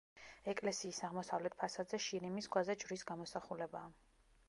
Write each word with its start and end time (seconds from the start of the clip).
ეკლესიის 0.53 1.01
აღმოსავლეთ 1.09 1.57
ფასადზე 1.61 2.01
შირიმის 2.09 2.51
ქვაზე 2.57 2.79
ჯვრის 2.85 3.07
გამოსახულებაა. 3.15 3.97